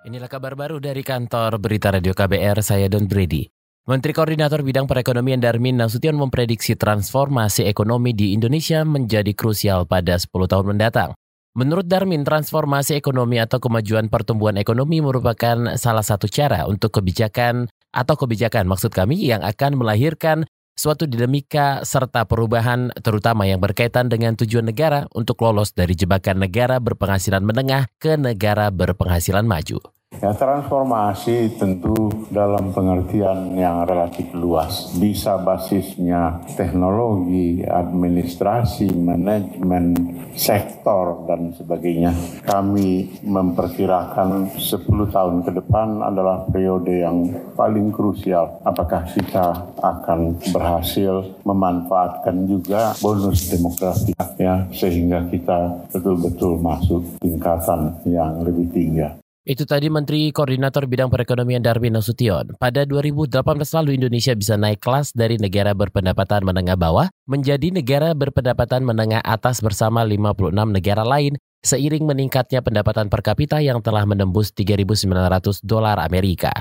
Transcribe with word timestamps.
Inilah 0.00 0.32
kabar 0.32 0.56
baru 0.56 0.80
dari 0.80 1.04
kantor 1.04 1.60
Berita 1.60 1.92
Radio 1.92 2.16
KBR, 2.16 2.64
saya 2.64 2.88
Don 2.88 3.04
Brady. 3.04 3.44
Menteri 3.84 4.16
Koordinator 4.16 4.64
Bidang 4.64 4.88
Perekonomian 4.88 5.44
Darmin 5.44 5.76
Nasution 5.76 6.16
memprediksi 6.16 6.72
transformasi 6.72 7.68
ekonomi 7.68 8.16
di 8.16 8.32
Indonesia 8.32 8.80
menjadi 8.80 9.36
krusial 9.36 9.84
pada 9.84 10.16
10 10.16 10.32
tahun 10.32 10.72
mendatang. 10.72 11.12
Menurut 11.52 11.84
Darmin, 11.84 12.24
transformasi 12.24 12.96
ekonomi 12.96 13.44
atau 13.44 13.60
kemajuan 13.60 14.08
pertumbuhan 14.08 14.56
ekonomi 14.56 15.04
merupakan 15.04 15.76
salah 15.76 16.06
satu 16.06 16.32
cara 16.32 16.64
untuk 16.64 16.96
kebijakan 16.96 17.68
atau 17.92 18.16
kebijakan 18.16 18.72
maksud 18.72 18.96
kami 18.96 19.20
yang 19.20 19.44
akan 19.44 19.76
melahirkan 19.76 20.48
suatu 20.80 21.04
dinamika 21.04 21.84
serta 21.84 22.24
perubahan 22.24 22.88
terutama 23.04 23.44
yang 23.44 23.60
berkaitan 23.60 24.08
dengan 24.08 24.32
tujuan 24.32 24.64
negara 24.64 25.04
untuk 25.12 25.36
lolos 25.44 25.76
dari 25.76 25.92
jebakan 25.92 26.40
negara 26.40 26.80
berpenghasilan 26.80 27.44
menengah 27.44 27.92
ke 28.00 28.16
negara 28.16 28.72
berpenghasilan 28.72 29.44
maju. 29.44 29.99
Ya, 30.20 30.36
transformasi 30.36 31.56
tentu 31.56 32.12
dalam 32.28 32.76
pengertian 32.76 33.56
yang 33.56 33.88
relatif 33.88 34.28
luas. 34.36 34.92
Bisa 35.00 35.40
basisnya 35.40 36.44
teknologi, 36.60 37.64
administrasi, 37.64 38.92
manajemen, 39.00 39.96
sektor, 40.36 41.24
dan 41.24 41.56
sebagainya. 41.56 42.12
Kami 42.44 43.16
memperkirakan 43.24 44.60
10 44.60 45.08
tahun 45.08 45.40
ke 45.40 45.56
depan 45.56 46.04
adalah 46.04 46.44
periode 46.52 47.00
yang 47.00 47.24
paling 47.56 47.88
krusial. 47.88 48.60
Apakah 48.60 49.08
kita 49.08 49.72
akan 49.80 50.36
berhasil 50.52 51.32
memanfaatkan 51.48 52.44
juga 52.44 52.92
bonus 53.00 53.48
demografi 53.48 54.12
ya, 54.36 54.68
sehingga 54.68 55.24
kita 55.32 55.88
betul-betul 55.88 56.60
masuk 56.60 57.08
tingkatan 57.24 57.96
yang 58.04 58.44
lebih 58.44 58.68
tinggi. 58.68 59.19
Itu 59.40 59.64
tadi 59.64 59.88
Menteri 59.88 60.28
Koordinator 60.36 60.84
Bidang 60.84 61.08
Perekonomian 61.08 61.64
Darwin 61.64 61.96
Nasution. 61.96 62.60
Pada 62.60 62.84
2018 62.84 63.40
lalu 63.80 63.96
Indonesia 63.96 64.36
bisa 64.36 64.60
naik 64.60 64.84
kelas 64.84 65.16
dari 65.16 65.40
negara 65.40 65.72
berpendapatan 65.72 66.44
menengah 66.44 66.76
bawah 66.76 67.08
menjadi 67.24 67.72
negara 67.72 68.12
berpendapatan 68.12 68.84
menengah 68.84 69.24
atas 69.24 69.64
bersama 69.64 70.04
56 70.04 70.52
negara 70.52 71.08
lain 71.08 71.40
seiring 71.64 72.04
meningkatnya 72.04 72.60
pendapatan 72.60 73.08
per 73.08 73.24
kapita 73.24 73.64
yang 73.64 73.80
telah 73.80 74.04
menembus 74.04 74.52
3.900 74.52 75.64
dolar 75.64 75.96
Amerika. 76.04 76.52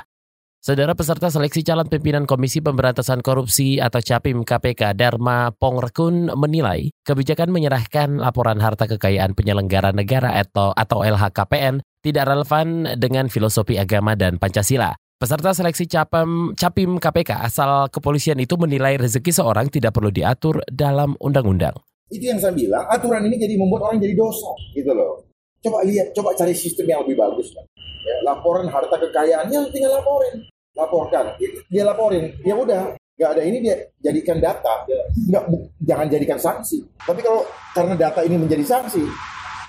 Saudara 0.59 0.91
peserta 0.91 1.31
seleksi 1.31 1.63
calon 1.63 1.87
pimpinan 1.87 2.27
Komisi 2.27 2.59
Pemberantasan 2.59 3.23
Korupsi 3.23 3.79
atau 3.79 4.03
Capim 4.03 4.43
KPK 4.43 4.91
Dharma 4.91 5.55
Pongrekun 5.55 6.35
menilai 6.35 6.91
kebijakan 7.07 7.47
menyerahkan 7.47 8.19
laporan 8.19 8.59
harta 8.59 8.83
kekayaan 8.83 9.39
penyelenggara 9.39 9.95
negara 9.95 10.35
atau 10.35 10.75
atau 10.75 10.99
LHKPN 10.99 11.79
tidak 12.03 12.27
relevan 12.27 12.91
dengan 12.99 13.31
filosofi 13.31 13.79
agama 13.79 14.19
dan 14.19 14.35
Pancasila. 14.35 14.99
Peserta 15.15 15.55
seleksi 15.55 15.87
Capim, 15.87 16.51
Capim 16.59 16.99
KPK 16.99 17.39
asal 17.39 17.87
kepolisian 17.87 18.35
itu 18.43 18.59
menilai 18.59 18.99
rezeki 18.99 19.31
seorang 19.31 19.71
tidak 19.71 19.95
perlu 19.95 20.11
diatur 20.11 20.59
dalam 20.67 21.15
undang-undang. 21.23 21.79
Itu 22.11 22.35
yang 22.35 22.39
saya 22.43 22.51
bilang, 22.51 22.83
aturan 22.91 23.23
ini 23.31 23.39
jadi 23.39 23.55
membuat 23.55 23.87
orang 23.87 24.03
jadi 24.03 24.11
dosa, 24.11 24.51
gitu 24.75 24.91
loh. 24.91 25.23
Coba 25.63 25.87
lihat, 25.87 26.11
coba 26.11 26.35
cari 26.35 26.51
sistem 26.51 26.83
yang 26.91 27.07
lebih 27.07 27.15
bagus. 27.15 27.47
Kan? 27.55 27.63
ya, 28.09 28.15
laporan 28.25 28.67
harta 28.69 28.95
kekayaannya 28.97 29.59
tinggal 29.69 30.01
laporin 30.01 30.48
laporkan. 30.79 31.35
Dia 31.67 31.83
laporin. 31.83 32.31
Ya 32.47 32.55
udah 32.55 32.95
nggak 33.19 33.29
ada 33.35 33.41
ini 33.43 33.57
dia 33.59 33.75
jadikan 33.99 34.39
data. 34.39 34.87
Nggak 35.27 35.43
jangan 35.83 36.07
jadikan 36.07 36.39
sanksi. 36.39 36.79
Tapi 37.03 37.19
kalau 37.19 37.43
karena 37.75 37.95
data 37.99 38.23
ini 38.23 38.39
menjadi 38.39 38.63
sanksi 38.63 39.03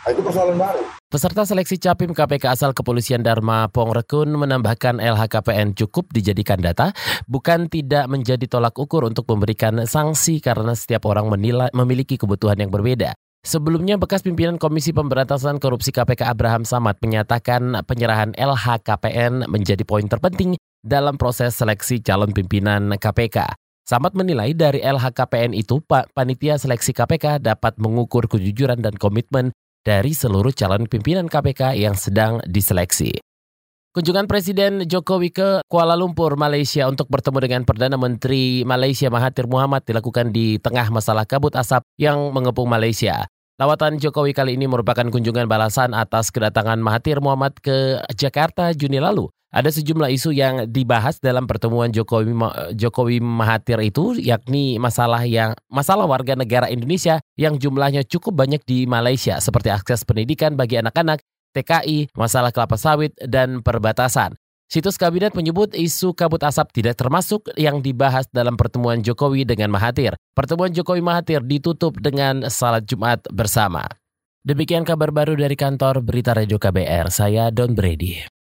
nah 0.00 0.10
itu 0.16 0.22
persoalan 0.24 0.56
baru. 0.56 0.82
Peserta 1.10 1.42
seleksi 1.44 1.76
Capim 1.76 2.14
KPK 2.14 2.54
asal 2.54 2.70
Kepolisian 2.72 3.20
Dharma 3.20 3.68
Pongrekun 3.68 4.30
menambahkan 4.32 5.02
LHKPN 5.02 5.74
cukup 5.76 6.08
dijadikan 6.14 6.62
data, 6.62 6.94
bukan 7.26 7.66
tidak 7.68 8.06
menjadi 8.06 8.46
tolak 8.46 8.78
ukur 8.78 9.04
untuk 9.04 9.26
memberikan 9.28 9.84
sanksi 9.84 10.38
karena 10.38 10.72
setiap 10.72 11.04
orang 11.10 11.28
menilai, 11.28 11.68
memiliki 11.74 12.16
kebutuhan 12.16 12.56
yang 12.62 12.70
berbeda. 12.70 13.12
Sebelumnya, 13.40 13.96
bekas 13.96 14.20
pimpinan 14.20 14.60
Komisi 14.60 14.92
Pemberantasan 14.92 15.56
Korupsi 15.56 15.96
KPK 15.96 16.28
Abraham 16.28 16.68
Samad 16.68 17.00
menyatakan 17.00 17.72
penyerahan 17.88 18.36
LHKPN 18.36 19.48
menjadi 19.48 19.80
poin 19.88 20.04
terpenting 20.04 20.60
dalam 20.80 21.16
proses 21.20 21.56
seleksi 21.56 22.00
calon 22.00 22.32
pimpinan 22.32 22.92
KPK. 22.96 23.56
Samad 23.84 24.14
menilai 24.14 24.54
dari 24.54 24.78
LHKPN 24.86 25.50
itu, 25.50 25.82
Panitia 25.88 26.60
Seleksi 26.60 26.94
KPK 26.94 27.42
dapat 27.42 27.74
mengukur 27.82 28.30
kejujuran 28.30 28.78
dan 28.78 28.94
komitmen 28.94 29.50
dari 29.82 30.14
seluruh 30.14 30.54
calon 30.54 30.86
pimpinan 30.86 31.26
KPK 31.26 31.74
yang 31.74 31.98
sedang 31.98 32.38
diseleksi. 32.46 33.18
Kunjungan 33.90 34.30
Presiden 34.30 34.86
Jokowi 34.86 35.34
ke 35.34 35.66
Kuala 35.66 35.98
Lumpur, 35.98 36.38
Malaysia 36.38 36.86
untuk 36.86 37.10
bertemu 37.10 37.38
dengan 37.42 37.62
Perdana 37.66 37.98
Menteri 37.98 38.62
Malaysia 38.62 39.10
Mahathir 39.10 39.50
Muhammad 39.50 39.82
dilakukan 39.82 40.30
di 40.30 40.62
tengah 40.62 40.86
masalah 40.94 41.26
kabut 41.26 41.58
asap 41.58 41.82
yang 41.98 42.30
mengepung 42.30 42.70
Malaysia. 42.70 43.26
Lawatan 43.58 43.98
Jokowi 43.98 44.30
kali 44.30 44.54
ini 44.54 44.70
merupakan 44.70 45.02
kunjungan 45.10 45.50
balasan 45.50 45.90
atas 45.98 46.30
kedatangan 46.30 46.78
Mahathir 46.78 47.18
Muhammad 47.18 47.58
ke 47.58 47.98
Jakarta 48.14 48.70
Juni 48.70 49.02
lalu. 49.02 49.26
Ada 49.50 49.74
sejumlah 49.74 50.14
isu 50.14 50.30
yang 50.30 50.70
dibahas 50.70 51.18
dalam 51.18 51.50
pertemuan 51.50 51.90
Jokowi 51.90 52.38
Jokowi 52.78 53.18
Mahathir 53.18 53.82
itu 53.82 54.14
yakni 54.14 54.78
masalah 54.78 55.26
yang 55.26 55.58
masalah 55.66 56.06
warga 56.06 56.38
negara 56.38 56.70
Indonesia 56.70 57.18
yang 57.34 57.58
jumlahnya 57.58 58.06
cukup 58.06 58.38
banyak 58.38 58.62
di 58.62 58.86
Malaysia 58.86 59.42
seperti 59.42 59.74
akses 59.74 60.06
pendidikan 60.06 60.54
bagi 60.54 60.78
anak-anak, 60.78 61.18
TKI, 61.50 62.14
masalah 62.14 62.54
kelapa 62.54 62.78
sawit 62.78 63.10
dan 63.26 63.58
perbatasan. 63.58 64.38
Situs 64.70 64.94
kabinet 64.94 65.34
menyebut 65.34 65.74
isu 65.74 66.14
kabut 66.14 66.38
asap 66.46 66.70
tidak 66.70 66.94
termasuk 66.94 67.50
yang 67.58 67.82
dibahas 67.82 68.30
dalam 68.30 68.54
pertemuan 68.54 69.02
Jokowi 69.02 69.42
dengan 69.42 69.74
Mahathir. 69.74 70.14
Pertemuan 70.30 70.70
Jokowi 70.70 71.02
Mahathir 71.02 71.42
ditutup 71.42 71.98
dengan 71.98 72.46
salat 72.46 72.86
Jumat 72.86 73.26
bersama. 73.34 73.82
Demikian 74.46 74.86
kabar 74.86 75.10
baru 75.10 75.34
dari 75.34 75.58
kantor 75.58 76.06
Berita 76.06 76.38
Radio 76.38 76.62
KBR, 76.62 77.10
saya 77.10 77.50
Don 77.50 77.74
Brady. 77.74 78.39